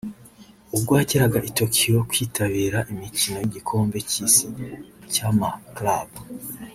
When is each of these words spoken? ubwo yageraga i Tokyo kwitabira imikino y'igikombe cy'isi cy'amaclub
ubwo 0.75 0.91
yageraga 0.99 1.37
i 1.49 1.51
Tokyo 1.59 1.95
kwitabira 2.09 2.79
imikino 2.91 3.37
y'igikombe 3.39 3.97
cy'isi 4.09 4.47
cy'amaclub 5.13 6.09